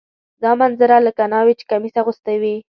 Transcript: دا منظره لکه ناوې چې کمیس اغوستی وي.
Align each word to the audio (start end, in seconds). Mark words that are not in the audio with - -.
دا 0.43 0.51
منظره 0.61 0.97
لکه 1.05 1.23
ناوې 1.33 1.53
چې 1.59 1.65
کمیس 1.71 1.93
اغوستی 2.01 2.35
وي. 2.41 2.55